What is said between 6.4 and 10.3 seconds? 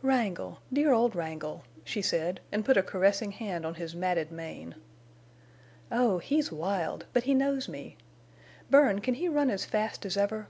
wild, but he knows me! Bern, can he run as fast as